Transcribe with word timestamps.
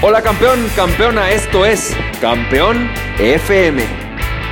Hola 0.00 0.22
campeón, 0.22 0.64
campeona, 0.76 1.32
esto 1.32 1.66
es 1.66 1.92
Campeón 2.20 2.88
FM, 3.18 3.82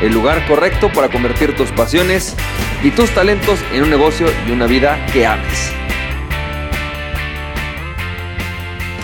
el 0.03 0.12
lugar 0.12 0.44
correcto 0.48 0.90
para 0.92 1.08
convertir 1.08 1.54
tus 1.54 1.71
pasiones 1.71 2.34
y 2.82 2.90
tus 2.90 3.10
talentos 3.10 3.60
en 3.72 3.85
un 3.85 3.90
negocio 3.90 4.26
y 4.48 4.51
una 4.51 4.67
vida 4.67 4.98
que 5.12 5.24
ames. 5.24 5.72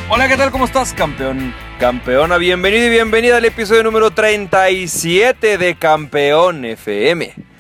Hola, 0.09 0.27
¿qué 0.27 0.37
tal? 0.37 0.51
¿Cómo 0.51 0.65
estás, 0.65 0.93
campeón? 0.93 1.55
Campeona, 1.79 2.39
bienvenido 2.39 2.87
y 2.87 2.91
bienvenida 2.91 3.37
al 3.37 3.45
episodio 3.45 3.85
número 3.85 4.11
37 4.11 5.59
de 5.59 5.77
Campeón 5.77 6.65
FM. 6.65 7.52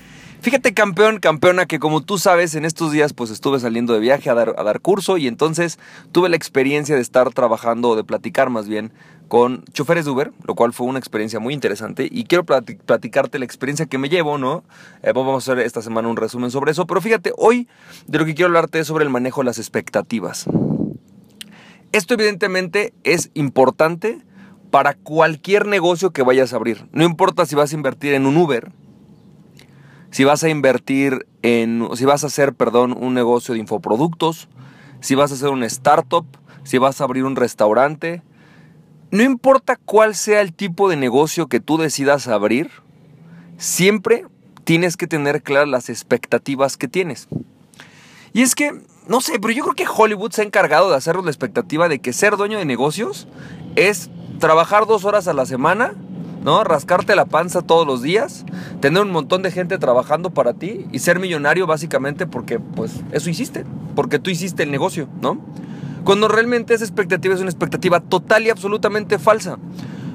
Fíjate 0.42 0.74
campeón, 0.74 1.20
campeona, 1.20 1.66
que 1.66 1.78
como 1.78 2.00
tú 2.00 2.18
sabes, 2.18 2.56
en 2.56 2.64
estos 2.64 2.90
días 2.90 3.12
pues 3.12 3.30
estuve 3.30 3.60
saliendo 3.60 3.92
de 3.94 4.00
viaje 4.00 4.28
a 4.28 4.34
dar, 4.34 4.80
curso 4.80 5.16
y 5.16 5.28
entonces 5.28 5.78
tuve 6.10 6.28
la 6.28 6.34
experiencia 6.34 6.96
de 6.96 7.00
estar 7.00 7.32
trabajando 7.32 7.90
o 7.90 7.96
de 7.96 8.02
platicar 8.02 8.50
más 8.50 8.66
bien 8.66 8.92
con 9.28 9.62
choferes 9.72 10.04
de 10.04 10.10
Uber, 10.10 10.32
lo 10.44 10.56
cual 10.56 10.72
fue 10.72 10.88
una 10.88 10.98
experiencia 10.98 11.38
muy 11.38 11.54
interesante 11.54 12.08
y 12.10 12.24
quiero 12.24 12.44
platicarte 12.44 13.38
la 13.38 13.44
experiencia 13.44 13.86
que 13.86 13.98
me 13.98 14.08
llevo, 14.08 14.36
¿no? 14.36 14.64
Eh, 15.04 15.12
vamos 15.14 15.34
a 15.34 15.52
hacer 15.52 15.64
esta 15.64 15.80
semana 15.80 16.08
un 16.08 16.16
resumen 16.16 16.50
sobre 16.50 16.72
eso, 16.72 16.88
pero 16.88 17.00
fíjate, 17.00 17.32
hoy 17.36 17.68
de 18.08 18.18
lo 18.18 18.24
que 18.24 18.34
quiero 18.34 18.48
hablarte 18.48 18.80
es 18.80 18.88
sobre 18.88 19.04
el 19.04 19.10
manejo 19.10 19.42
de 19.42 19.44
las 19.44 19.58
expectativas. 19.60 20.46
Esto 21.92 22.14
evidentemente 22.14 22.94
es 23.04 23.30
importante 23.34 24.18
para 24.72 24.94
cualquier 24.94 25.66
negocio 25.66 26.10
que 26.10 26.22
vayas 26.22 26.52
a 26.52 26.56
abrir. 26.56 26.88
No 26.90 27.04
importa 27.04 27.46
si 27.46 27.54
vas 27.54 27.70
a 27.70 27.76
invertir 27.76 28.14
en 28.14 28.26
un 28.26 28.36
Uber, 28.36 28.72
si 30.12 30.24
vas 30.24 30.44
a 30.44 30.50
invertir 30.50 31.26
en, 31.42 31.88
si 31.94 32.04
vas 32.04 32.22
a 32.22 32.26
hacer, 32.28 32.52
perdón, 32.52 32.94
un 32.96 33.14
negocio 33.14 33.54
de 33.54 33.60
infoproductos, 33.60 34.46
si 35.00 35.14
vas 35.14 35.32
a 35.32 35.34
hacer 35.34 35.48
un 35.48 35.64
startup, 35.64 36.26
si 36.64 36.76
vas 36.78 37.00
a 37.00 37.04
abrir 37.04 37.24
un 37.24 37.34
restaurante, 37.34 38.22
no 39.10 39.22
importa 39.22 39.76
cuál 39.76 40.14
sea 40.14 40.42
el 40.42 40.52
tipo 40.52 40.90
de 40.90 40.96
negocio 40.96 41.46
que 41.46 41.60
tú 41.60 41.78
decidas 41.78 42.28
abrir, 42.28 42.70
siempre 43.56 44.26
tienes 44.64 44.98
que 44.98 45.06
tener 45.06 45.42
claras 45.42 45.68
las 45.68 45.88
expectativas 45.88 46.76
que 46.76 46.88
tienes. 46.88 47.26
Y 48.34 48.42
es 48.42 48.54
que, 48.54 48.82
no 49.08 49.22
sé, 49.22 49.38
pero 49.40 49.54
yo 49.54 49.64
creo 49.64 49.74
que 49.74 49.86
Hollywood 49.88 50.32
se 50.32 50.42
ha 50.42 50.44
encargado 50.44 50.90
de 50.90 50.96
hacernos 50.96 51.24
la 51.24 51.30
expectativa 51.30 51.88
de 51.88 52.00
que 52.00 52.12
ser 52.12 52.36
dueño 52.36 52.58
de 52.58 52.66
negocios 52.66 53.28
es 53.76 54.10
trabajar 54.38 54.86
dos 54.86 55.06
horas 55.06 55.26
a 55.26 55.32
la 55.32 55.46
semana 55.46 55.94
¿no? 56.44 56.64
Rascarte 56.64 57.16
la 57.16 57.24
panza 57.24 57.62
todos 57.62 57.86
los 57.86 58.02
días, 58.02 58.44
tener 58.80 59.02
un 59.02 59.10
montón 59.10 59.42
de 59.42 59.50
gente 59.50 59.78
trabajando 59.78 60.30
para 60.30 60.54
ti 60.54 60.86
y 60.92 60.98
ser 60.98 61.20
millonario 61.20 61.66
básicamente 61.66 62.26
porque 62.26 62.58
pues 62.58 63.00
eso 63.12 63.30
hiciste, 63.30 63.64
porque 63.94 64.18
tú 64.18 64.30
hiciste 64.30 64.62
el 64.62 64.70
negocio, 64.70 65.08
¿no? 65.20 65.38
Cuando 66.04 66.26
realmente 66.26 66.74
esa 66.74 66.84
expectativa 66.84 67.34
es 67.34 67.40
una 67.40 67.50
expectativa 67.50 68.00
total 68.00 68.44
y 68.44 68.50
absolutamente 68.50 69.18
falsa. 69.18 69.58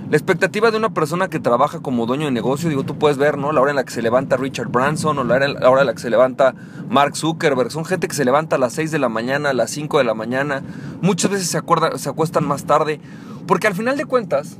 La 0.09 0.15
expectativa 0.15 0.71
de 0.71 0.77
una 0.77 0.93
persona 0.93 1.29
que 1.29 1.39
trabaja 1.39 1.81
como 1.81 2.05
dueño 2.05 2.25
de 2.25 2.31
negocio, 2.31 2.69
digo, 2.69 2.83
tú 2.83 2.97
puedes 2.97 3.17
ver, 3.17 3.37
¿no? 3.37 3.51
La 3.51 3.59
hora 3.59 3.71
en 3.71 3.75
la 3.75 3.83
que 3.83 3.91
se 3.91 4.01
levanta 4.01 4.37
Richard 4.37 4.69
Branson 4.69 5.17
o 5.17 5.23
la 5.25 5.35
hora, 5.35 5.81
en 5.81 5.87
la 5.87 5.93
que 5.93 5.99
se 5.99 6.09
levanta 6.09 6.55
Mark 6.89 7.17
Zuckerberg. 7.17 7.71
Son 7.71 7.83
gente 7.83 8.07
que 8.07 8.15
se 8.15 8.23
levanta 8.23 8.55
a 8.55 8.59
las 8.59 8.71
6 8.71 8.91
de 8.91 8.99
la 8.99 9.09
mañana, 9.09 9.49
a 9.49 9.53
las 9.53 9.69
5 9.71 9.97
de 9.97 10.05
la 10.05 10.13
mañana. 10.13 10.63
Muchas 11.01 11.29
veces 11.29 11.47
se, 11.47 11.59
se 11.97 12.09
acuestan 12.09 12.47
más 12.47 12.63
tarde. 12.63 13.01
Porque 13.47 13.67
al 13.67 13.75
final 13.75 13.97
de 13.97 14.05
cuentas, 14.05 14.57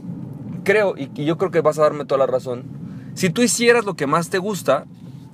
creo, 0.68 0.96
y, 0.98 1.10
yo 1.23 1.38
creo 1.38 1.50
que 1.50 1.62
vas 1.62 1.80
a 1.80 1.84
darme 1.84 2.04
toda 2.04 2.20
la 2.20 2.28
razón, 2.28 2.66
si 3.16 3.30
tú 3.30 3.42
hicieras 3.42 3.86
lo 3.86 3.96
que 3.96 4.06
más 4.06 4.30
te 4.30 4.38
gusta, 4.38 4.86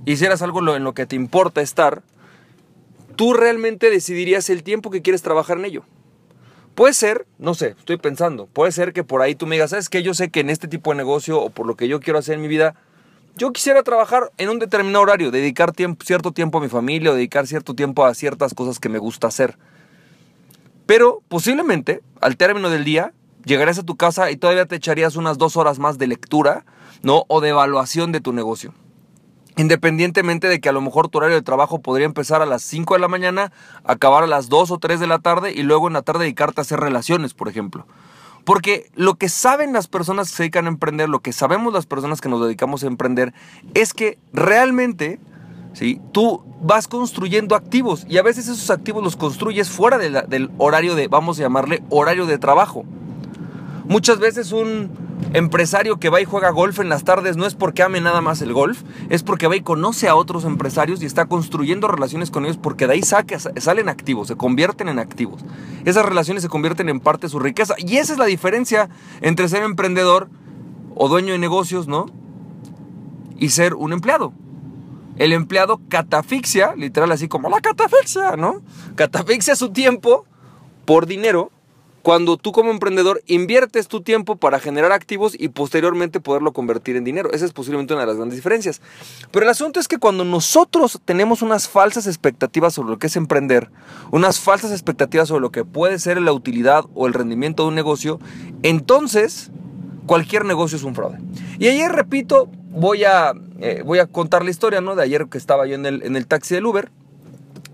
hicieras 0.05 0.43
algo 0.43 0.75
en 0.75 0.83
lo 0.83 0.93
que 0.93 1.07
te 1.07 1.15
importa 1.15 1.61
estar, 1.61 2.03
tú 3.15 3.33
realmente 3.33 3.89
decidirías 3.89 4.49
el 4.51 4.61
tiempo 4.61 4.91
que 4.91 5.01
quieres 5.01 5.23
trabajar 5.23 5.57
en 5.57 5.65
ello. 5.65 5.83
Puede 6.75 6.93
ser, 6.93 7.25
no 7.39 7.55
sé, 7.55 7.75
estoy 7.77 7.97
pensando, 7.97 8.45
puede 8.45 8.71
ser 8.71 8.93
que 8.93 9.03
por 9.03 9.21
ahí 9.21 9.33
tú 9.33 9.47
me 9.47 9.55
digas, 9.55 9.71
¿sabes 9.71 9.89
qué? 9.89 10.03
Yo 10.03 10.13
sé 10.13 10.29
que 10.29 10.39
en 10.39 10.49
este 10.49 10.67
tipo 10.67 10.91
de 10.91 10.97
negocio 10.97 11.41
o 11.41 11.49
por 11.49 11.65
lo 11.65 11.75
que 11.75 11.87
yo 11.87 11.99
quiero 11.99 12.19
hacer 12.19 12.35
en 12.35 12.41
mi 12.41 12.47
vida, 12.47 12.75
yo 13.35 13.51
quisiera 13.51 13.81
trabajar 13.81 14.31
en 14.37 14.49
un 14.49 14.59
determinado 14.59 15.01
horario, 15.01 15.31
dedicar 15.31 15.73
cierto 16.03 16.31
tiempo 16.31 16.59
a 16.59 16.61
mi 16.61 16.69
familia 16.69 17.11
o 17.11 17.15
dedicar 17.15 17.47
cierto 17.47 17.73
tiempo 17.73 18.05
a 18.05 18.13
ciertas 18.13 18.53
cosas 18.53 18.79
que 18.79 18.89
me 18.89 18.99
gusta 18.99 19.27
hacer. 19.27 19.57
Pero 20.85 21.21
posiblemente, 21.27 22.01
al 22.21 22.37
término 22.37 22.69
del 22.69 22.83
día, 22.83 23.13
llegarías 23.45 23.79
a 23.79 23.83
tu 23.83 23.95
casa 23.95 24.31
y 24.31 24.37
todavía 24.37 24.65
te 24.65 24.75
echarías 24.75 25.15
unas 25.15 25.37
dos 25.37 25.57
horas 25.57 25.79
más 25.79 25.97
de 25.97 26.07
lectura, 26.07 26.65
¿no? 27.01 27.25
O 27.27 27.41
de 27.41 27.49
evaluación 27.49 28.11
de 28.11 28.21
tu 28.21 28.33
negocio. 28.33 28.73
Independientemente 29.55 30.47
de 30.47 30.59
que 30.59 30.69
a 30.69 30.71
lo 30.71 30.81
mejor 30.81 31.09
tu 31.09 31.19
horario 31.19 31.35
de 31.35 31.43
trabajo 31.43 31.79
podría 31.79 32.05
empezar 32.05 32.41
a 32.41 32.47
las 32.47 32.63
5 32.63 32.95
de 32.95 32.99
la 32.99 33.07
mañana, 33.07 33.51
acabar 33.83 34.23
a 34.23 34.27
las 34.27 34.49
2 34.49 34.71
o 34.71 34.79
3 34.79 34.99
de 34.99 35.07
la 35.07 35.19
tarde 35.19 35.53
y 35.53 35.61
luego 35.61 35.87
en 35.87 35.93
la 35.93 36.01
tarde 36.01 36.21
dedicarte 36.21 36.61
a 36.61 36.63
hacer 36.63 36.79
relaciones, 36.79 37.33
por 37.33 37.49
ejemplo. 37.49 37.85
Porque 38.45 38.89
lo 38.95 39.15
que 39.15 39.29
saben 39.29 39.71
las 39.71 39.87
personas 39.87 40.29
que 40.29 40.37
se 40.37 40.43
dedican 40.43 40.65
a 40.65 40.69
emprender, 40.69 41.07
lo 41.07 41.19
que 41.19 41.33
sabemos 41.33 41.71
las 41.71 41.85
personas 41.85 42.19
que 42.19 42.29
nos 42.29 42.41
dedicamos 42.41 42.83
a 42.83 42.87
emprender, 42.87 43.33
es 43.73 43.93
que 43.93 44.17
realmente 44.33 45.19
¿sí? 45.73 46.01
tú 46.11 46.43
vas 46.61 46.87
construyendo 46.87 47.55
activos 47.55 48.05
y 48.09 48.17
a 48.17 48.23
veces 48.23 48.47
esos 48.47 48.69
activos 48.69 49.03
los 49.03 49.15
construyes 49.15 49.69
fuera 49.69 49.97
del 49.97 50.51
horario 50.57 50.95
de, 50.95 51.07
vamos 51.07 51.37
a 51.37 51.43
llamarle, 51.43 51.83
horario 51.89 52.25
de 52.25 52.37
trabajo. 52.37 52.85
Muchas 53.85 54.19
veces 54.19 54.51
un 54.51 54.91
empresario 55.33 55.99
que 55.99 56.09
va 56.09 56.21
y 56.21 56.25
juega 56.25 56.51
golf 56.51 56.79
en 56.79 56.89
las 56.89 57.03
tardes 57.03 57.37
no 57.37 57.45
es 57.45 57.55
porque 57.55 57.83
ame 57.83 57.99
nada 58.01 58.21
más 58.21 58.41
el 58.41 58.53
golf, 58.53 58.81
es 59.09 59.23
porque 59.23 59.47
va 59.47 59.55
y 59.55 59.61
conoce 59.61 60.07
a 60.07 60.15
otros 60.15 60.45
empresarios 60.45 61.01
y 61.01 61.05
está 61.05 61.25
construyendo 61.25 61.87
relaciones 61.87 62.31
con 62.31 62.45
ellos 62.45 62.57
porque 62.57 62.87
de 62.87 62.93
ahí 62.93 63.01
salen 63.03 63.89
activos, 63.89 64.27
se 64.27 64.35
convierten 64.35 64.87
en 64.89 64.99
activos. 64.99 65.43
Esas 65.85 66.05
relaciones 66.05 66.43
se 66.43 66.49
convierten 66.49 66.87
en 66.89 66.99
parte 66.99 67.27
de 67.27 67.31
su 67.31 67.39
riqueza 67.39 67.75
y 67.77 67.97
esa 67.97 68.13
es 68.13 68.19
la 68.19 68.25
diferencia 68.25 68.89
entre 69.21 69.49
ser 69.49 69.63
emprendedor 69.63 70.29
o 70.95 71.09
dueño 71.09 71.33
de 71.33 71.39
negocios, 71.39 71.87
¿no? 71.87 72.05
Y 73.37 73.49
ser 73.49 73.73
un 73.73 73.91
empleado. 73.91 74.33
El 75.17 75.33
empleado 75.33 75.81
catafixia, 75.89 76.73
literal 76.75 77.11
así 77.11 77.27
como 77.27 77.49
la 77.49 77.59
catafixia, 77.59 78.35
¿no? 78.37 78.61
Catafixia 78.95 79.55
su 79.55 79.71
tiempo 79.71 80.25
por 80.85 81.05
dinero 81.05 81.51
cuando 82.03 82.35
tú 82.35 82.51
como 82.51 82.69
emprendedor 82.69 83.23
inviertes 83.27 83.87
tu 83.87 84.01
tiempo 84.01 84.35
para 84.35 84.59
generar 84.59 84.91
activos 84.91 85.35
y 85.39 85.47
posteriormente 85.47 86.19
poderlo 86.19 86.51
convertir 86.51 86.97
en 86.97 87.05
dinero. 87.05 87.31
Esa 87.31 87.45
es 87.45 87.53
posiblemente 87.53 87.93
una 87.93 88.01
de 88.01 88.07
las 88.07 88.17
grandes 88.17 88.35
diferencias. 88.35 88.81
Pero 89.31 89.45
el 89.45 89.49
asunto 89.49 89.79
es 89.79 89.87
que 89.87 89.97
cuando 89.97 90.25
nosotros 90.25 90.99
tenemos 91.05 91.41
unas 91.41 91.69
falsas 91.69 92.05
expectativas 92.05 92.73
sobre 92.73 92.89
lo 92.89 92.99
que 92.99 93.07
es 93.07 93.15
emprender, 93.15 93.69
unas 94.11 94.41
falsas 94.41 94.71
expectativas 94.71 95.29
sobre 95.29 95.41
lo 95.41 95.51
que 95.51 95.63
puede 95.63 95.97
ser 95.97 96.21
la 96.21 96.33
utilidad 96.33 96.83
o 96.93 97.07
el 97.07 97.13
rendimiento 97.13 97.63
de 97.63 97.69
un 97.69 97.75
negocio, 97.75 98.19
entonces 98.63 99.49
cualquier 100.05 100.43
negocio 100.43 100.77
es 100.77 100.83
un 100.83 100.95
fraude. 100.95 101.19
Y 101.57 101.69
ayer, 101.69 101.89
repito, 101.89 102.49
voy 102.69 103.05
a, 103.05 103.31
eh, 103.61 103.81
voy 103.85 103.99
a 103.99 104.07
contar 104.07 104.43
la 104.43 104.51
historia, 104.51 104.81
¿no? 104.81 104.95
De 104.95 105.03
ayer 105.03 105.27
que 105.27 105.37
estaba 105.37 105.65
yo 105.67 105.75
en 105.75 105.85
el, 105.85 106.03
en 106.03 106.17
el 106.17 106.27
taxi 106.27 106.53
del 106.53 106.65
Uber. 106.65 106.91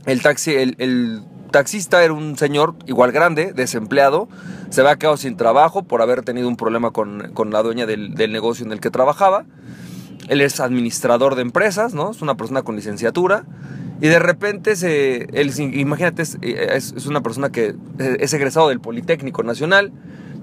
El 0.06 0.22
taxi, 0.22 0.56
el 0.56 1.24
taxista 1.50 2.04
era 2.04 2.14
un 2.14 2.38
señor 2.38 2.76
igual 2.86 3.12
grande, 3.12 3.54
desempleado, 3.54 4.30
se 4.70 4.82
había 4.82 4.96
quedado 4.98 5.18
sin 5.18 5.36
trabajo 5.36 5.84
por 5.84 6.02
haber 6.02 6.24
tenido 6.24 6.48
un 6.48 6.56
problema 6.56 6.92
con, 6.92 7.34
la 7.52 7.64
dueña 7.64 7.86
del, 7.86 8.14
negocio 8.32 8.66
en 8.66 8.72
el 8.72 8.80
que 8.80 8.90
trabajaba. 8.90 9.46
Él 10.28 10.42
es 10.42 10.60
administrador 10.60 11.36
de 11.36 11.42
empresas, 11.42 11.94
¿no? 11.94 12.12
Es 12.12 12.22
una 12.22 12.38
persona 12.38 12.62
con 12.62 12.76
licenciatura. 12.76 13.46
Y 14.02 14.08
de 14.08 14.20
repente, 14.20 14.76
se, 14.76 15.24
él, 15.34 15.52
imagínate, 15.74 16.22
es, 16.22 16.38
es, 16.42 17.06
una 17.08 17.22
persona 17.22 17.52
que 17.52 17.76
es 17.98 18.34
egresado 18.34 18.70
del 18.70 18.80
Politécnico 18.80 19.44
Nacional, 19.44 19.92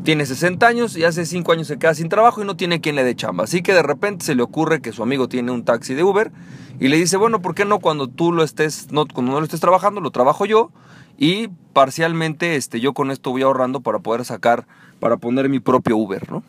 tiene 0.04 0.26
60 0.26 0.66
años 0.66 0.96
y 0.96 1.04
hace 1.04 1.26
5 1.26 1.52
años 1.52 1.66
se 1.66 1.78
queda 1.78 1.94
sin 1.94 2.08
trabajo 2.08 2.42
y 2.42 2.44
no 2.44 2.56
tiene 2.56 2.80
quien 2.80 2.96
le 2.96 3.04
dé 3.04 3.14
chamba. 3.14 3.44
Así 3.44 3.62
que 3.62 3.72
de 3.72 3.82
repente 3.82 4.24
se 4.24 4.34
le 4.34 4.42
ocurre 4.42 4.80
que 4.80 4.92
su 4.92 5.02
amigo 5.02 5.28
tiene 5.28 5.50
un 5.50 5.64
taxi 5.64 5.94
de 5.94 6.02
Uber 6.02 6.30
y 6.78 6.88
le 6.88 6.96
dice, 6.96 7.16
bueno, 7.16 7.42
¿por 7.42 7.54
qué 7.54 7.64
no 7.64 7.78
cuando 7.78 8.08
tú 8.08 8.32
lo 8.32 8.42
estés, 8.42 8.92
no, 8.92 9.06
cuando 9.06 9.32
no 9.32 9.40
lo 9.40 9.44
estés 9.44 9.60
trabajando, 9.60 10.00
lo 10.00 10.10
trabajo 10.10 10.46
yo? 10.46 10.70
y 11.18 11.48
parcialmente 11.72 12.56
este, 12.56 12.80
yo 12.80 12.92
con 12.92 13.10
esto 13.10 13.30
voy 13.30 13.42
ahorrando 13.42 13.80
para 13.80 13.98
poder 13.98 14.24
sacar, 14.24 14.66
para 15.00 15.16
poner 15.16 15.48
mi 15.48 15.60
propio 15.60 15.96
Uber, 15.96 16.30
¿no? 16.30 16.42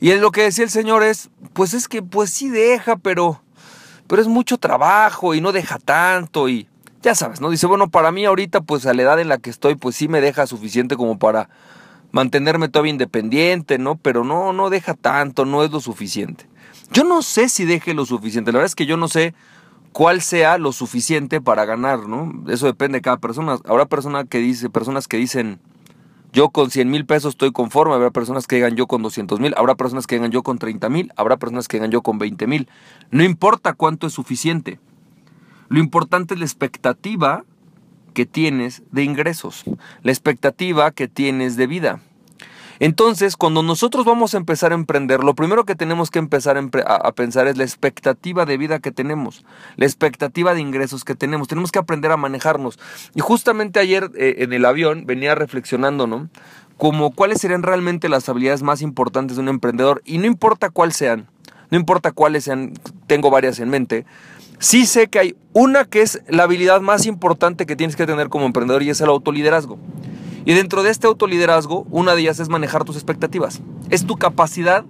Y 0.00 0.14
lo 0.14 0.30
que 0.30 0.42
decía 0.42 0.64
el 0.64 0.70
señor 0.70 1.02
es, 1.02 1.28
pues 1.52 1.74
es 1.74 1.88
que 1.88 2.02
pues 2.02 2.30
sí 2.30 2.48
deja, 2.48 2.96
pero, 2.96 3.42
pero 4.06 4.22
es 4.22 4.28
mucho 4.28 4.56
trabajo 4.56 5.34
y 5.34 5.40
no 5.40 5.50
deja 5.50 5.78
tanto 5.78 6.48
y 6.48 6.68
ya 7.02 7.14
sabes, 7.14 7.40
¿no? 7.40 7.50
Dice, 7.50 7.66
bueno, 7.66 7.88
para 7.88 8.12
mí 8.12 8.24
ahorita 8.24 8.60
pues 8.60 8.86
a 8.86 8.94
la 8.94 9.02
edad 9.02 9.20
en 9.20 9.28
la 9.28 9.38
que 9.38 9.50
estoy 9.50 9.76
pues 9.76 9.96
sí 9.96 10.08
me 10.08 10.20
deja 10.20 10.46
suficiente 10.46 10.96
como 10.96 11.18
para 11.18 11.48
mantenerme 12.10 12.68
todavía 12.68 12.92
independiente, 12.92 13.78
¿no? 13.78 13.96
Pero 13.96 14.24
no, 14.24 14.52
no 14.52 14.70
deja 14.70 14.94
tanto, 14.94 15.44
no 15.44 15.62
es 15.62 15.70
lo 15.70 15.80
suficiente. 15.80 16.46
Yo 16.92 17.04
no 17.04 17.22
sé 17.22 17.48
si 17.48 17.64
deje 17.64 17.94
lo 17.94 18.06
suficiente, 18.06 18.50
la 18.52 18.58
verdad 18.58 18.70
es 18.70 18.74
que 18.74 18.86
yo 18.86 18.96
no 18.96 19.08
sé 19.08 19.34
cuál 19.92 20.20
sea 20.22 20.58
lo 20.58 20.72
suficiente 20.72 21.40
para 21.40 21.64
ganar, 21.64 22.08
¿no? 22.08 22.32
Eso 22.48 22.66
depende 22.66 22.98
de 22.98 23.02
cada 23.02 23.18
persona. 23.18 23.58
Habrá 23.64 23.86
persona 23.86 24.24
que 24.24 24.38
dice, 24.38 24.70
personas 24.70 25.08
que 25.08 25.16
dicen, 25.16 25.60
yo 26.32 26.50
con 26.50 26.70
100 26.70 26.90
mil 26.90 27.06
pesos 27.06 27.34
estoy 27.34 27.52
conforme, 27.52 27.94
habrá 27.94 28.10
personas 28.10 28.46
que 28.46 28.56
digan 28.56 28.76
yo 28.76 28.86
con 28.86 29.02
200 29.02 29.40
mil, 29.40 29.54
habrá 29.56 29.74
personas 29.74 30.06
que 30.06 30.16
digan 30.16 30.30
yo 30.30 30.42
con 30.42 30.58
30 30.58 30.88
mil, 30.88 31.12
habrá 31.16 31.36
personas 31.36 31.68
que 31.68 31.78
digan 31.78 31.90
yo 31.90 32.02
con 32.02 32.18
20 32.18 32.46
mil. 32.46 32.68
No 33.10 33.24
importa 33.24 33.72
cuánto 33.72 34.06
es 34.06 34.12
suficiente. 34.12 34.78
Lo 35.68 35.78
importante 35.80 36.34
es 36.34 36.40
la 36.40 36.46
expectativa 36.46 37.44
que 38.14 38.26
tienes 38.26 38.82
de 38.90 39.04
ingresos, 39.04 39.64
la 40.02 40.12
expectativa 40.12 40.90
que 40.90 41.08
tienes 41.08 41.56
de 41.56 41.66
vida. 41.66 42.00
Entonces, 42.80 43.36
cuando 43.36 43.62
nosotros 43.62 44.04
vamos 44.04 44.34
a 44.34 44.36
empezar 44.36 44.70
a 44.70 44.76
emprender, 44.76 45.24
lo 45.24 45.34
primero 45.34 45.64
que 45.64 45.74
tenemos 45.74 46.10
que 46.10 46.20
empezar 46.20 46.56
a, 46.56 47.12
pensar 47.12 47.48
es 47.48 47.56
la 47.56 47.64
expectativa 47.64 48.46
de 48.46 48.56
vida 48.56 48.78
que 48.78 48.92
tenemos, 48.92 49.44
la 49.76 49.86
expectativa 49.86 50.54
de 50.54 50.60
ingresos 50.60 51.04
que 51.04 51.16
tenemos. 51.16 51.48
Tenemos 51.48 51.72
que 51.72 51.80
aprender 51.80 52.12
a 52.12 52.16
manejarnos. 52.16 52.78
Y 53.16 53.20
justamente 53.20 53.80
ayer 53.80 54.10
eh, 54.16 54.36
en 54.38 54.52
el 54.52 54.64
avión 54.64 55.06
venía 55.06 55.34
reflexionando, 55.34 56.06
¿no? 56.06 56.28
Como 56.76 57.10
cuáles 57.10 57.40
serían 57.40 57.64
realmente 57.64 58.08
las 58.08 58.28
habilidades 58.28 58.62
más 58.62 58.80
importantes 58.80 59.36
de 59.36 59.42
un 59.42 59.48
emprendedor. 59.48 60.00
Y 60.04 60.18
no 60.18 60.26
importa 60.26 60.70
cuáles 60.70 60.96
sean, 60.96 61.26
no 61.70 61.78
importa 61.78 62.12
cuáles 62.12 62.44
sean, 62.44 62.72
tengo 63.06 63.30
varias 63.30 63.58
en 63.60 63.68
mente. 63.68 64.06
Sí 64.58 64.86
sé 64.86 65.08
que 65.08 65.18
hay 65.18 65.36
una 65.52 65.84
que 65.84 66.02
es 66.02 66.22
la 66.28 66.44
habilidad 66.44 66.80
más 66.80 67.06
importante 67.06 67.66
que 67.66 67.76
tienes 67.76 67.96
que 67.96 68.06
tener 68.06 68.28
como 68.28 68.46
emprendedor 68.46 68.82
y 68.82 68.90
es 68.90 69.00
el 69.00 69.08
autoliderazgo. 69.08 69.78
Y 70.44 70.54
dentro 70.54 70.82
de 70.82 70.90
este 70.90 71.06
autoliderazgo, 71.06 71.86
una 71.90 72.14
de 72.14 72.22
ellas 72.22 72.40
es 72.40 72.48
manejar 72.48 72.84
tus 72.84 72.96
expectativas. 72.96 73.60
Es 73.90 74.06
tu 74.06 74.16
capacidad 74.16 74.84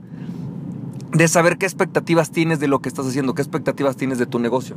de 1.12 1.28
saber 1.28 1.58
qué 1.58 1.66
expectativas 1.66 2.30
tienes 2.30 2.60
de 2.60 2.68
lo 2.68 2.80
que 2.80 2.88
estás 2.88 3.06
haciendo, 3.06 3.34
qué 3.34 3.42
expectativas 3.42 3.96
tienes 3.96 4.18
de 4.18 4.26
tu 4.26 4.38
negocio 4.38 4.76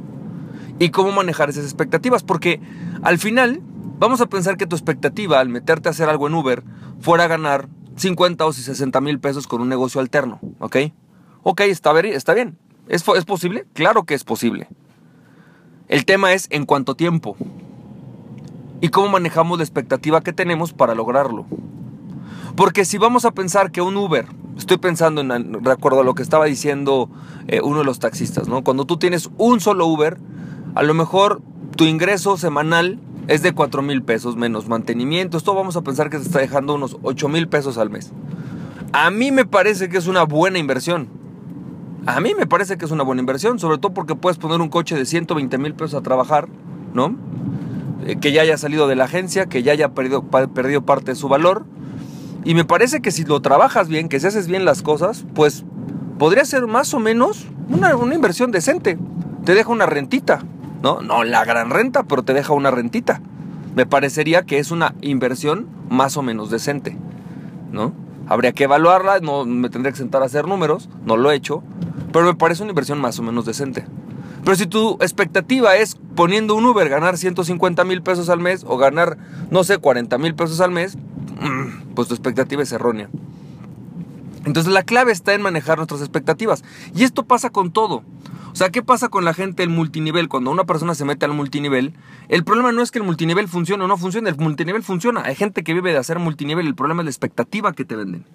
y 0.80 0.90
cómo 0.90 1.12
manejar 1.12 1.50
esas 1.50 1.66
expectativas. 1.66 2.24
Porque 2.24 2.60
al 3.04 3.20
final, 3.20 3.62
vamos 4.00 4.22
a 4.22 4.26
pensar 4.26 4.58
que 4.58 4.66
tu 4.66 4.76
expectativa 4.76 5.40
al 5.40 5.50
meterte 5.50 5.90
a 5.90 5.92
hacer 5.92 6.10
algo 6.10 6.28
en 6.28 6.34
Uber 6.34 6.64
fuera 7.00 7.28
ganar 7.28 7.70
50 7.96 8.46
o 8.46 8.52
60 8.52 9.00
mil 9.02 9.20
pesos 9.20 9.48
con 9.48 9.62
un 9.62 9.70
negocio 9.70 10.02
alterno, 10.02 10.40
¿ok? 10.60 10.78
Ok, 11.44 11.62
está, 11.62 11.92
bien. 11.94 12.58
¿Es, 12.88 13.04
¿Es 13.08 13.26
posible? 13.26 13.66
Claro 13.74 14.04
que 14.04 14.14
es 14.14 14.24
posible. 14.24 14.68
El 15.88 16.06
tema 16.06 16.34
es 16.34 16.48
en 16.52 16.66
cuánto 16.66 16.96
tiempo 16.96 17.36
y 18.80 18.90
cómo 18.90 19.10
manejamos 19.10 19.58
la 19.58 19.64
expectativa 19.64 20.22
que 20.22 20.34
tenemos 20.34 20.74
para 20.74 20.96
lograrlo. 20.96 21.46
Porque 22.56 22.86
si 22.86 22.98
vamos 22.98 23.26
a 23.26 23.32
pensar 23.32 23.72
que 23.72 23.82
un 23.82 23.98
Uber, 23.98 24.26
estoy 24.58 24.78
pensando 24.78 25.22
en, 25.22 25.64
recuerdo 25.64 26.02
a 26.02 26.04
lo 26.04 26.16
que 26.16 26.24
estaba 26.24 26.46
diciendo 26.46 27.10
eh, 27.48 27.62
uno 27.64 27.80
de 27.80 27.86
los 27.86 28.00
taxistas, 28.00 28.48
¿no? 28.48 28.64
Cuando 28.64 28.86
tú 28.86 28.98
tienes 28.98 29.30
un 29.38 29.60
solo 29.60 29.88
Uber, 29.88 30.18
a 30.76 30.84
lo 30.84 30.94
mejor 30.94 31.42
tu 31.76 31.86
ingreso 31.86 32.38
semanal 32.38 33.00
es 33.28 33.42
de 33.42 33.54
4 33.54 33.82
mil 33.82 34.04
pesos 34.04 34.36
menos 34.36 34.68
mantenimiento. 34.68 35.38
Esto 35.38 35.54
vamos 35.54 35.76
a 35.76 35.82
pensar 35.82 36.10
que 36.10 36.18
te 36.18 36.24
está 36.24 36.40
dejando 36.40 36.76
unos 36.76 36.98
8 37.04 37.30
mil 37.30 37.48
pesos 37.48 37.78
al 37.78 37.90
mes. 37.90 38.12
A 38.94 39.10
mí 39.10 39.32
me 39.32 39.46
parece 39.46 39.90
que 39.90 39.98
es 39.98 40.08
una 40.08 40.24
buena 40.24 40.60
inversión. 40.60 41.21
A 42.08 42.20
mí 42.20 42.34
me 42.34 42.48
parece 42.48 42.78
que 42.78 42.86
es 42.86 42.92
una 42.92 43.04
buena 43.04 43.20
inversión, 43.20 43.60
sobre 43.60 43.78
todo 43.78 43.94
porque 43.94 44.16
puedes 44.16 44.40
poner 44.40 44.60
un 44.60 44.70
coche 44.70 44.96
de 44.96 45.06
120 45.06 45.58
mil 45.60 45.76
pesos 45.76 46.00
a 46.00 46.02
trabajar, 46.02 46.48
¿no? 46.96 47.16
Eh, 48.06 48.16
que 48.20 48.32
ya 48.32 48.42
haya 48.42 48.58
salido 48.58 48.88
de 48.88 48.96
la 48.96 49.04
agencia, 49.04 49.46
que 49.46 49.62
ya 49.62 49.74
haya 49.74 49.90
perdido, 49.90 50.24
parte 50.24 51.12
de 51.12 51.16
su 51.16 51.30
valor. 51.30 51.66
Y 52.44 52.56
me 52.56 52.66
parece 52.66 53.02
que 53.02 53.12
si 53.12 53.24
lo 53.24 53.40
trabajas 53.42 53.88
bien, 53.88 54.10
que 54.10 54.20
si 54.20 54.26
haces 54.26 54.48
bien 54.48 54.66
las 54.66 54.82
cosas, 54.82 55.26
pues 55.36 55.64
podría 56.18 56.44
ser 56.44 56.66
más 56.66 56.92
o 56.96 57.00
menos 57.00 57.46
una, 57.70 57.96
una 57.96 58.16
inversión 58.16 58.50
decente. 58.50 58.98
Te 59.46 59.54
deja 59.54 59.70
una 59.70 59.86
rentita, 59.86 60.42
¿no? 60.82 61.02
No 61.02 61.24
la 61.24 61.46
gran 61.46 61.70
renta, 61.70 62.02
pero 62.04 62.24
te 62.24 62.34
deja 62.34 62.54
una 62.54 62.72
rentita. 62.72 63.22
Me 63.76 63.86
parecería 63.86 64.42
que 64.42 64.58
es 64.58 64.72
una 64.72 64.96
inversión 65.02 65.68
más 65.92 66.18
o 66.18 66.24
menos 66.24 66.50
decente, 66.50 66.98
¿no? 67.72 67.94
Habría 68.28 68.54
que 68.54 68.64
evaluarla, 68.64 69.20
no 69.20 69.46
me 69.46 69.70
tendría 69.70 69.92
que 69.92 70.00
sentar 70.00 70.24
a 70.24 70.26
hacer 70.26 70.48
números, 70.48 70.90
no 71.06 71.18
lo 71.18 71.32
he 71.32 71.36
hecho, 71.36 71.64
pero 72.12 72.26
me 72.26 72.36
parece 72.36 72.64
una 72.64 72.72
inversión 72.72 73.00
más 73.00 73.20
o 73.20 73.24
menos 73.24 73.46
decente. 73.46 73.86
Pero 74.44 74.56
si 74.56 74.66
tu 74.66 74.94
expectativa 75.02 75.76
es 75.76 75.98
poniendo 76.16 76.56
un 76.56 76.66
Uber 76.66 76.90
ganar 76.90 77.18
150 77.18 77.84
mil 77.84 78.02
pesos 78.02 78.30
al 78.30 78.40
mes 78.40 78.66
o 78.68 78.78
ganar, 78.78 79.18
no 79.50 79.64
sé, 79.64 79.78
40 79.78 80.18
mil 80.18 80.36
pesos 80.36 80.62
al 80.62 80.72
mes, 80.72 80.98
mm, 80.98 81.94
pues 81.94 82.08
tu 82.08 82.14
expectativa 82.14 82.64
es 82.64 82.72
errónea. 82.72 83.10
Entonces 84.46 84.74
la 84.74 84.84
clave 84.84 85.12
está 85.12 85.34
en 85.34 85.42
manejar 85.42 85.78
nuestras 85.78 86.02
expectativas. 86.02 86.64
Y 86.96 87.04
esto 87.04 87.24
pasa 87.24 87.52
con 87.52 87.72
todo. 87.72 88.04
O 88.52 88.56
sea, 88.56 88.70
¿qué 88.70 88.82
pasa 88.82 89.10
con 89.10 89.24
la 89.24 89.34
gente 89.34 89.64
del 89.64 89.70
multinivel? 89.70 90.28
Cuando 90.28 90.52
una 90.52 90.66
persona 90.66 90.96
se 90.96 91.06
mete 91.06 91.26
al 91.26 91.34
multinivel, 91.34 91.94
el 92.28 92.44
problema 92.44 92.72
no 92.72 92.82
es 92.82 92.92
que 92.92 93.00
el 93.00 93.06
multinivel 93.06 93.48
funcione 93.48 93.84
o 93.84 93.88
no 93.88 93.98
funcione, 93.98 94.30
el 94.30 94.38
multinivel 94.38 94.84
funciona. 94.84 95.22
Hay 95.24 95.36
gente 95.36 95.64
que 95.64 95.74
vive 95.74 95.92
de 95.92 95.98
hacer 95.98 96.20
multinivel, 96.20 96.68
el 96.68 96.76
problema 96.76 97.02
es 97.02 97.06
la 97.06 97.12
expectativa 97.12 97.72
que 97.72 97.86
te 97.86 97.96
venden. 97.96 98.26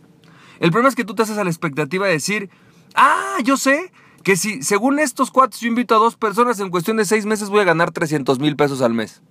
El 0.58 0.70
problema 0.70 0.88
es 0.88 0.94
que 0.94 1.05
tú 1.05 1.14
te 1.14 1.22
haces 1.22 1.37
a 1.37 1.44
la 1.44 1.50
expectativa 1.50 2.06
de 2.06 2.12
decir, 2.12 2.49
ah, 2.94 3.38
yo 3.44 3.56
sé 3.56 3.92
que 4.22 4.36
si 4.36 4.62
según 4.62 4.98
estos 4.98 5.30
cuatro 5.30 5.58
yo 5.60 5.68
invito 5.68 5.94
a 5.94 5.98
dos 5.98 6.16
personas 6.16 6.58
en 6.60 6.70
cuestión 6.70 6.96
de 6.96 7.04
seis 7.04 7.26
meses 7.26 7.48
voy 7.48 7.60
a 7.60 7.64
ganar 7.64 7.92
300 7.92 8.38
mil 8.38 8.56
pesos 8.56 8.82
al 8.82 8.92
mes. 8.92 9.22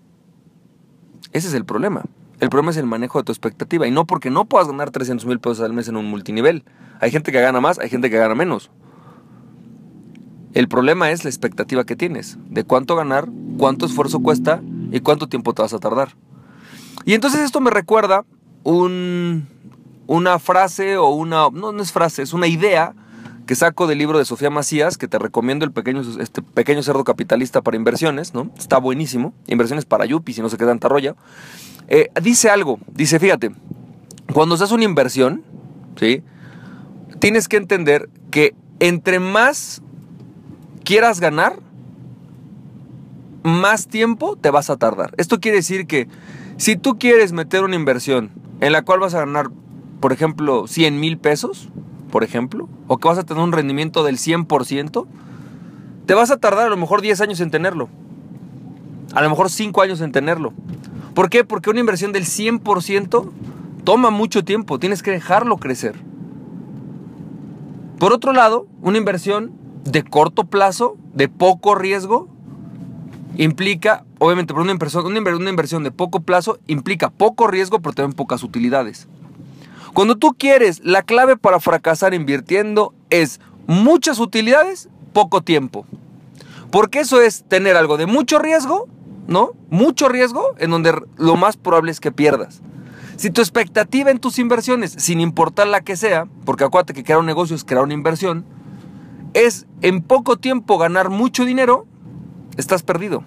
Ese 1.31 1.47
es 1.49 1.53
el 1.53 1.65
problema. 1.65 2.03
El 2.39 2.49
problema 2.49 2.71
es 2.71 2.77
el 2.77 2.85
manejo 2.85 3.19
de 3.19 3.25
tu 3.25 3.31
expectativa 3.31 3.87
y 3.87 3.91
no 3.91 4.05
porque 4.05 4.29
no 4.29 4.45
puedas 4.45 4.67
ganar 4.67 4.91
300 4.91 5.25
mil 5.25 5.39
pesos 5.39 5.61
al 5.61 5.73
mes 5.73 5.87
en 5.87 5.95
un 5.95 6.05
multinivel. 6.05 6.63
Hay 6.99 7.11
gente 7.11 7.31
que 7.31 7.41
gana 7.41 7.61
más, 7.61 7.79
hay 7.79 7.89
gente 7.89 8.09
que 8.09 8.17
gana 8.17 8.35
menos. 8.35 8.71
El 10.53 10.69
problema 10.69 11.11
es 11.11 11.25
la 11.25 11.29
expectativa 11.29 11.83
que 11.83 11.97
tienes 11.97 12.37
de 12.49 12.63
cuánto 12.63 12.95
ganar, 12.95 13.27
cuánto 13.57 13.85
esfuerzo 13.85 14.21
cuesta 14.21 14.61
y 14.91 15.01
cuánto 15.01 15.27
tiempo 15.27 15.53
te 15.53 15.61
vas 15.61 15.73
a 15.73 15.79
tardar. 15.79 16.15
Y 17.03 17.13
entonces 17.13 17.41
esto 17.41 17.59
me 17.59 17.69
recuerda 17.69 18.25
un, 18.63 19.49
una 20.07 20.39
frase 20.39 20.95
o 20.95 21.09
una, 21.09 21.49
no, 21.51 21.73
no 21.73 21.83
es 21.83 21.91
frase, 21.91 22.21
es 22.21 22.31
una 22.31 22.47
idea 22.47 22.95
que 23.45 23.56
saco 23.56 23.88
del 23.88 23.97
libro 23.97 24.18
de 24.18 24.25
Sofía 24.25 24.50
Macías, 24.50 24.97
que 24.97 25.07
te 25.07 25.19
recomiendo 25.19 25.65
el 25.65 25.71
pequeño, 25.71 26.01
este 26.19 26.42
pequeño 26.42 26.81
cerdo 26.83 27.03
capitalista 27.03 27.62
para 27.62 27.77
inversiones, 27.77 28.33
¿no? 28.33 28.51
Está 28.57 28.77
buenísimo. 28.77 29.33
Inversiones 29.47 29.86
para 29.86 30.06
Yupi, 30.06 30.33
si 30.33 30.42
no 30.42 30.50
se 30.50 30.57
queda 30.57 30.74
rolla. 30.81 31.15
Eh, 31.88 32.09
dice 32.21 32.50
algo, 32.50 32.80
dice, 32.92 33.19
fíjate, 33.19 33.51
cuando 34.33 34.56
haces 34.56 34.71
una 34.71 34.83
inversión, 34.83 35.44
¿sí? 36.00 36.24
Tienes 37.19 37.47
que 37.47 37.57
entender 37.57 38.09
que 38.31 38.56
entre 38.80 39.19
más 39.19 39.81
quieras 40.83 41.19
ganar, 41.19 41.59
más 43.44 43.88
tiempo 43.88 44.36
te 44.38 44.50
vas 44.50 44.69
a 44.69 44.77
tardar. 44.77 45.13
Esto 45.18 45.39
quiere 45.39 45.57
decir 45.57 45.86
que 45.86 46.07
si 46.57 46.75
tú 46.75 46.98
quieres 46.98 47.31
meter 47.31 47.63
una 47.63 47.75
inversión 47.75 48.31
en 48.59 48.71
la 48.71 48.81
cual 48.81 49.00
vas 49.00 49.13
a 49.13 49.19
ganar, 49.19 49.51
por 50.00 50.12
ejemplo, 50.12 50.68
100 50.68 51.00
mil 51.00 51.18
pesos, 51.19 51.69
por 52.15 52.23
ejemplo, 52.23 52.69
o 52.88 52.97
que 52.97 53.09
vas 53.09 53.17
a 53.17 53.25
tener 53.25 53.44
un 53.44 53.51
rendimiento 53.51 54.01
del 54.06 54.15
100%, 54.15 55.06
te 56.06 56.13
vas 56.13 56.31
a 56.31 56.38
tardar 56.38 56.67
a 56.67 56.69
lo 56.69 56.77
mejor 56.77 57.01
10 57.01 57.19
años 57.19 57.41
en 57.41 57.51
tenerlo. 57.51 57.89
A 59.13 59.21
lo 59.21 59.29
mejor 59.29 59.50
5 59.50 59.81
años 59.81 60.00
en 60.00 60.13
tenerlo. 60.13 60.53
¿Por 61.13 61.29
qué? 61.29 61.43
Porque 61.43 61.69
una 61.69 61.81
inversión 61.81 62.13
del 62.13 62.24
100% 62.24 63.29
toma 63.84 64.12
mucho 64.12 64.45
tiempo, 64.45 64.79
tienes 64.79 65.03
que 65.03 65.12
dejarlo 65.12 65.57
crecer. 65.57 65.98
Por 68.00 68.13
otro 68.13 68.31
lado, 68.31 68.65
una 68.81 68.98
inversión 68.98 69.51
de 69.84 70.05
corto 70.05 70.45
plazo, 70.45 70.95
de 71.13 71.27
poco 71.27 71.75
riesgo, 71.75 72.29
implica, 73.36 74.05
obviamente, 74.19 74.53
por 74.53 74.63
una 74.63 74.72
inversión, 74.72 75.05
una 75.05 75.50
inversión 75.50 75.84
de 75.84 75.91
poco 75.91 76.22
plazo 76.22 76.60
implica 76.65 77.10
poco 77.10 77.48
riesgo, 77.48 77.81
pero 77.81 77.91
también 77.91 78.15
pocas 78.15 78.41
utilidades. 78.41 79.10
Cuando 79.95 80.17
tú 80.17 80.35
quieres, 80.37 80.81
la 80.83 81.03
clave 81.03 81.37
para 81.37 81.61
fracasar 81.61 82.13
invirtiendo 82.13 82.93
es 83.09 83.39
muchas 83.65 84.19
utilidades, 84.19 84.89
poco 85.13 85.41
tiempo. 85.41 85.85
Porque 86.69 86.99
eso 86.99 87.21
es 87.21 87.45
tener 87.47 87.77
algo 87.77 87.95
de 87.95 88.05
mucho 88.05 88.37
riesgo, 88.37 88.89
¿no? 89.29 89.51
Mucho 89.69 90.09
riesgo 90.09 90.53
en 90.57 90.71
donde 90.71 90.93
lo 91.15 91.37
más 91.37 91.55
probable 91.55 91.91
es 91.91 92.01
que 92.01 92.11
pierdas. 92.11 92.61
Si 93.15 93.29
tu 93.29 93.39
expectativa 93.39 94.11
en 94.11 94.19
tus 94.19 94.37
inversiones, 94.37 94.91
sin 94.97 95.21
importar 95.21 95.67
la 95.67 95.79
que 95.79 95.95
sea, 95.95 96.27
porque 96.43 96.65
acuérdate 96.65 96.93
que 96.93 97.05
crear 97.05 97.21
un 97.21 97.25
negocio 97.25 97.55
es 97.55 97.63
crear 97.63 97.85
una 97.85 97.93
inversión, 97.93 98.43
es 99.33 99.65
en 99.81 100.01
poco 100.01 100.35
tiempo 100.35 100.77
ganar 100.77 101.09
mucho 101.09 101.45
dinero, 101.45 101.87
estás 102.57 102.83
perdido. 102.83 103.23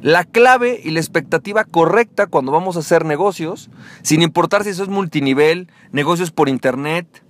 La 0.00 0.24
clave 0.24 0.80
y 0.82 0.90
la 0.90 1.00
expectativa 1.00 1.64
correcta 1.64 2.26
cuando 2.26 2.52
vamos 2.52 2.76
a 2.76 2.80
hacer 2.80 3.04
negocios, 3.04 3.70
sin 4.02 4.22
importar 4.22 4.64
si 4.64 4.70
eso 4.70 4.82
es 4.82 4.88
multinivel, 4.88 5.70
negocios 5.92 6.30
por 6.30 6.48
internet, 6.48 7.24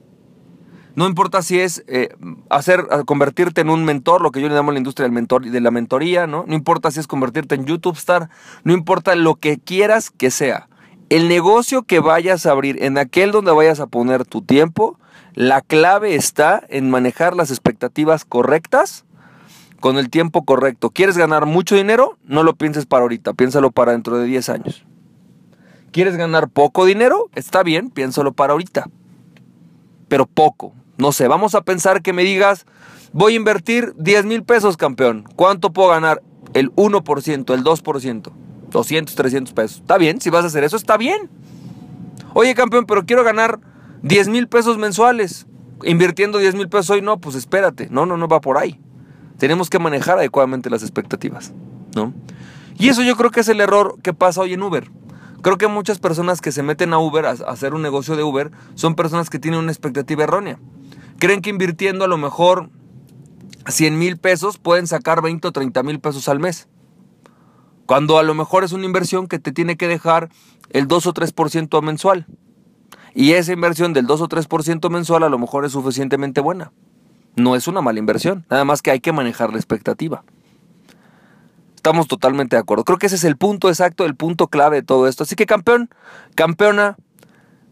no 0.99 1.07
importa 1.07 1.43
si 1.43 1.61
es 1.61 1.85
eh, 1.87 2.09
hacer, 2.51 2.89
convertirte 3.07 3.61
en 3.61 3.71
un 3.71 3.85
mentor, 3.85 4.21
lo 4.21 4.33
que 4.33 4.41
yo 4.41 4.49
le 4.49 4.57
llamo 4.57 4.73
la 4.73 4.79
industria 4.79 5.05
del 5.05 5.13
mentor, 5.13 5.49
de 5.49 5.61
la 5.61 5.71
mentoría, 5.71 6.27
¿no? 6.27 6.45
No 6.49 6.57
importa 6.57 6.91
si 6.91 6.99
es 6.99 7.07
convertirte 7.07 7.55
en 7.55 7.67
YouTube 7.67 7.97
star, 7.97 8.31
no 8.65 8.73
importa 8.73 9.15
lo 9.15 9.37
que 9.37 9.59
quieras 9.59 10.11
que 10.11 10.33
sea. 10.33 10.69
El 11.09 11.29
negocio 11.29 11.85
que 11.85 12.01
vayas 12.01 12.47
a 12.47 12.51
abrir, 12.51 12.83
en 12.83 12.99
aquel 12.99 13.31
donde 13.31 13.53
vayas 13.53 13.79
a 13.79 13.87
poner 13.87 14.25
tu 14.25 14.43
tiempo, 14.43 14.99
la 15.35 15.61
clave 15.61 16.17
está 16.17 16.65
en 16.69 16.91
manejar 16.91 17.37
las 17.37 17.53
expectativas 17.53 18.25
correctas 18.25 19.05
con 19.81 19.99
el 19.99 20.11
tiempo 20.11 20.45
correcto. 20.45 20.91
¿Quieres 20.91 21.17
ganar 21.17 21.47
mucho 21.47 21.75
dinero? 21.77 22.19
No 22.25 22.43
lo 22.43 22.55
pienses 22.55 22.87
para 22.87 23.03
ahorita, 23.03 23.35
piénsalo 23.35 23.71
para 23.71 23.93
dentro 23.93 24.19
de 24.19 24.27
10 24.27 24.49
años. 24.49 24.85
¿Quieres 25.93 26.17
ganar 26.17 26.49
poco 26.49 26.85
dinero? 26.85 27.31
Está 27.35 27.63
bien, 27.63 27.91
piénsalo 27.91 28.33
para 28.33 28.53
ahorita. 28.53 28.89
Pero 30.09 30.27
poco. 30.27 30.75
No 30.97 31.13
sé, 31.13 31.29
vamos 31.29 31.55
a 31.55 31.63
pensar 31.63 32.03
que 32.03 32.13
me 32.13 32.25
digas, 32.25 32.67
voy 33.13 33.35
a 33.35 33.37
invertir 33.37 33.95
10 33.97 34.25
mil 34.27 34.43
pesos, 34.43 34.77
campeón. 34.77 35.25
¿Cuánto 35.37 35.73
puedo 35.73 35.89
ganar? 35.89 36.23
El 36.55 36.73
1%, 36.73 37.55
el 37.55 37.65
2%, 37.65 38.33
200, 38.71 39.15
300 39.15 39.55
pesos. 39.55 39.77
Está 39.79 39.99
bien, 39.99 40.21
si 40.21 40.31
vas 40.31 40.45
a 40.45 40.49
hacer 40.49 40.65
eso, 40.65 40.77
está 40.77 40.97
bien. 40.97 41.31
Oye, 42.35 42.55
campeón, 42.55 42.85
pero 42.87 43.07
quiero 43.07 43.25
ganar 43.25 43.61
10 44.03 44.29
mil 44.29 44.49
pesos 44.49 44.77
mensuales. 44.77 45.47
Invirtiendo 45.85 46.39
10 46.39 46.57
mil 46.57 46.69
pesos 46.69 46.91
hoy, 46.91 47.03
no, 47.03 47.19
pues 47.19 47.37
espérate. 47.37 47.89
No, 47.91 48.05
no, 48.05 48.17
no 48.17 48.27
va 48.29 48.41
por 48.41 48.59
ahí. 48.59 48.81
Tenemos 49.39 49.71
que 49.71 49.79
manejar 49.79 50.19
adecuadamente 50.19 50.69
las 50.69 50.83
expectativas, 50.83 51.53
¿no? 51.95 52.13
Y 52.79 52.89
eso 52.89 53.03
yo 53.03 53.17
creo 53.17 53.31
que 53.31 53.41
es 53.41 53.49
el 53.49 53.61
error 53.61 53.97
que 54.03 54.13
pasa 54.13 54.41
hoy 54.41 54.53
en 54.53 54.63
Uber. 54.63 54.91
Creo 55.43 55.57
que 55.57 55.69
muchas 55.69 55.99
personas 55.99 56.41
que 56.41 56.53
se 56.53 56.63
meten 56.63 56.93
a 56.93 56.99
Uber, 56.99 57.27
a 57.27 57.31
hacer 57.31 57.75
un 57.75 57.83
negocio 57.83 58.17
de 58.17 58.25
Uber, 58.25 58.51
son 58.75 58.95
personas 58.95 59.31
que 59.31 59.39
tienen 59.39 59.61
una 59.61 59.73
expectativa 59.73 60.25
errónea. 60.25 60.59
Creen 61.19 61.41
que 61.41 61.51
invirtiendo 61.51 62.05
a 62.05 62.09
lo 62.09 62.19
mejor 62.19 62.71
100 63.69 63.99
mil 63.99 64.17
pesos 64.17 64.59
pueden 64.59 64.87
sacar 64.87 65.23
20 65.23 65.49
o 65.49 65.53
30 65.53 65.83
mil 65.83 66.01
pesos 66.01 66.29
al 66.29 66.41
mes. 66.41 66.69
Cuando 67.87 68.19
a 68.19 68.23
lo 68.23 68.35
mejor 68.35 68.65
es 68.65 68.73
una 68.73 68.85
inversión 68.85 69.29
que 69.29 69.39
te 69.39 69.53
tiene 69.53 69.77
que 69.77 69.89
dejar 69.89 70.29
el 70.71 70.89
2 70.89 71.07
o 71.07 71.15
3% 71.15 71.83
mensual. 71.83 72.27
Y 73.15 73.33
esa 73.33 73.53
inversión 73.53 73.93
del 73.93 74.07
2 74.07 74.21
o 74.21 74.29
3% 74.29 74.91
mensual 74.91 75.23
a 75.23 75.29
lo 75.29 75.39
mejor 75.39 75.65
es 75.65 75.73
suficientemente 75.73 76.41
buena. 76.41 76.73
No 77.39 77.57
es 77.57 77.69
una 77.69 77.81
mala 77.81 77.99
inversión, 77.99 78.45
nada 78.51 78.65
más 78.65 78.83
que 78.83 78.91
hay 78.91 79.01
que 79.01 79.13
manejar 79.13 79.51
la 79.51 79.59
expectativa. 79.59 80.25
Estamos 81.77 82.09
totalmente 82.09 82.57
de 82.57 82.61
acuerdo. 82.61 82.85
Creo 82.85 82.99
que 82.99 83.07
ese 83.07 83.17
es 83.17 83.25
el 83.25 83.37
punto 83.37 83.69
exacto, 83.69 84.05
el 84.05 84.17
punto 84.17 84.49
clave 84.49 84.77
de 84.77 84.83
todo 84.83 85.07
esto. 85.07 85.23
Así 85.23 85.37
que 85.37 85.47
campeón, 85.47 85.89
campeona, 86.35 86.97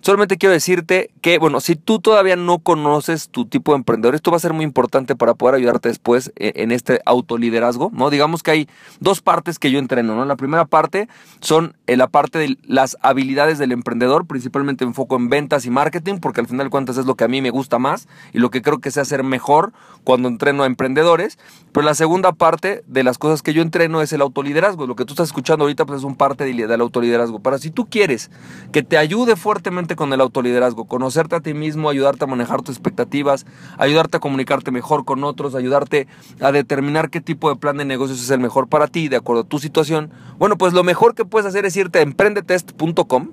Solamente 0.07 0.37
quiero 0.37 0.53
decirte 0.53 1.11
que, 1.27 1.39
bueno, 1.39 1.59
si 1.59 1.75
tú 1.75 1.99
todavía 1.99 2.37
no 2.37 2.61
conoces 2.61 3.31
tu 3.31 3.47
tipo 3.47 3.73
de 3.73 3.79
emprendedor, 3.79 4.15
esto 4.15 4.31
va 4.31 4.37
a 4.37 4.39
ser 4.39 4.53
muy 4.53 4.65
importante 4.65 5.17
para 5.17 5.35
poder 5.35 5.57
ayudarte 5.57 5.89
después 5.89 6.31
e, 6.37 6.53
en 6.63 6.71
este 6.71 7.01
autoliderazgo, 7.05 7.91
¿no? 7.93 8.11
Digamos 8.11 8.45
que 8.45 8.53
hay 8.53 8.69
dos 9.01 9.23
partes 9.23 9.59
que 9.59 9.73
yo 9.73 9.81
entreno, 9.81 10.15
¿no? 10.15 10.25
La 10.25 10.37
primera 10.37 10.67
parte 10.67 11.09
son 11.41 11.75
eh, 11.89 11.97
la 11.97 12.07
parte 12.07 12.39
de 12.39 12.57
las 12.63 12.97
habilidades 13.01 13.59
del 13.59 13.73
emprendedor, 13.73 14.29
principalmente 14.29 14.85
enfoco 14.85 15.17
en 15.17 15.29
ventas 15.29 15.67
y 15.67 15.71
marketing, 15.71 16.19
porque 16.19 16.43
al 16.43 16.47
final 16.47 16.67
de 16.67 16.71
cuentas 16.71 16.97
es 16.97 17.07
lo 17.07 17.17
que 17.17 17.25
a 17.25 17.29
mí 17.29 17.43
me 17.43 17.51
gusta 17.51 17.81
más 17.81 18.07
y 18.33 18.39
lo 18.39 18.51
que 18.51 18.63
creo 18.63 18.79
que 18.79 18.93
sé 18.93 19.01
hacer 19.01 19.25
mejor 19.25 19.73
cuando 20.05 20.29
entreno 20.29 20.63
a 20.63 20.67
emprendedores. 20.67 21.41
Pero 21.73 21.85
la 21.85 21.95
segunda 21.95 22.35
parte 22.35 22.85
de 22.87 23.03
las 23.03 23.19
cosas 23.19 23.43
que 23.43 23.53
yo 23.53 23.63
entreno 23.63 24.01
es 24.01 24.13
el 24.13 24.21
autoliderazgo. 24.21 24.87
Lo 24.87 24.95
que 24.95 25.05
tú 25.05 25.15
estás 25.15 25.27
escuchando 25.27 25.65
ahorita 25.65 25.87
pues 25.87 25.99
es 25.99 26.05
un 26.05 26.15
parte 26.15 26.45
del 26.45 26.81
autoliderazgo. 26.81 27.41
Para 27.41 27.59
si 27.59 27.71
tú 27.73 27.87
quieres 27.87 28.31
que 28.71 28.85
te 28.85 28.97
ayude 28.97 29.35
fuertemente 29.35 29.97
con 29.97 30.13
el 30.13 30.21
autoliderazgo, 30.21 30.87
a 31.17 31.41
ti 31.41 31.55
mismo, 31.55 31.89
ayudarte 31.89 32.25
a 32.25 32.27
manejar 32.27 32.63
tus 32.63 32.77
expectativas, 32.77 33.47
ayudarte 33.79 34.19
a 34.19 34.21
comunicarte 34.21 34.71
mejor 34.71 35.05
con 35.05 35.25
otros, 35.25 35.55
ayudarte 35.55 36.07
a 36.41 36.53
determinar 36.53 37.11
qué 37.11 37.21
tipo 37.21 37.49
de 37.49 37.57
plan 37.57 37.77
de 37.77 37.85
negocios 37.85 38.23
es 38.23 38.31
el 38.31 38.41
mejor 38.41 38.69
para 38.69 38.87
ti, 38.87 39.09
de 39.09 39.17
acuerdo 39.17 39.43
a 39.43 39.45
tu 39.45 39.59
situación. 39.59 40.11
Bueno, 40.39 40.57
pues 40.59 40.73
lo 40.73 40.85
mejor 40.85 41.15
que 41.15 41.25
puedes 41.25 41.47
hacer 41.47 41.65
es 41.65 41.77
irte 41.77 41.99
a 41.99 42.03
emprendetest.com. 42.03 43.31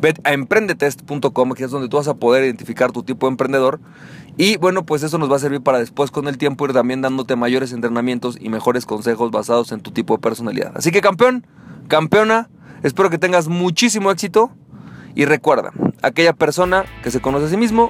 Ve 0.00 0.14
a 0.24 0.32
emprendetest.com, 0.32 1.52
que 1.52 1.64
es 1.64 1.70
donde 1.70 1.88
tú 1.88 1.96
vas 1.96 2.08
a 2.08 2.14
poder 2.14 2.44
identificar 2.44 2.92
tu 2.92 3.02
tipo 3.02 3.26
de 3.26 3.30
emprendedor. 3.32 3.80
Y 4.36 4.58
bueno, 4.58 4.84
pues 4.84 5.02
eso 5.02 5.16
nos 5.16 5.30
va 5.30 5.36
a 5.36 5.38
servir 5.38 5.62
para 5.62 5.78
después 5.78 6.10
con 6.10 6.28
el 6.28 6.36
tiempo 6.36 6.66
ir 6.66 6.74
también 6.74 7.00
dándote 7.00 7.36
mayores 7.36 7.72
entrenamientos 7.72 8.36
y 8.38 8.50
mejores 8.50 8.84
consejos 8.84 9.30
basados 9.30 9.72
en 9.72 9.80
tu 9.80 9.92
tipo 9.92 10.14
de 10.14 10.20
personalidad. 10.20 10.72
Así 10.74 10.90
que 10.90 11.00
campeón, 11.00 11.46
campeona, 11.88 12.50
espero 12.82 13.08
que 13.08 13.16
tengas 13.16 13.48
muchísimo 13.48 14.10
éxito 14.10 14.50
y 15.16 15.24
recuerda, 15.24 15.72
aquella 16.02 16.34
persona 16.34 16.84
que 17.02 17.10
se 17.10 17.20
conoce 17.20 17.46
a 17.46 17.48
sí 17.48 17.56
mismo 17.56 17.88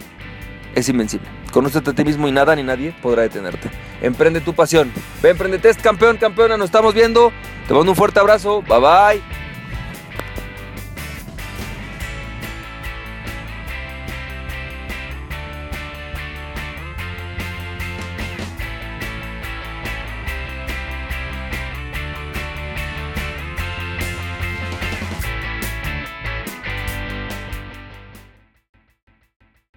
es 0.77 0.89
invencible. 0.89 1.27
Conócete 1.53 1.91
a 1.91 1.93
ti 1.93 2.05
mismo 2.05 2.29
y 2.29 2.33
nada 2.33 2.55
ni 2.55 2.63
nadie 2.63 2.95
podrá 3.03 3.23
detenerte. 3.23 3.69
Emprende 4.01 4.41
tu 4.41 4.55
pasión. 4.55 4.93
Ve, 5.23 5.31
emprendete, 5.31 5.75
campeón, 5.75 6.19
campeona, 6.19 6.57
nos 6.57 6.67
estamos 6.67 6.95
viendo. 6.95 7.33
Te 7.67 7.75
mando 7.75 7.91
un 7.91 7.97
fuerte 7.97 8.21
abrazo. 8.21 8.63
Bye 8.63 8.79
bye. 8.79 9.36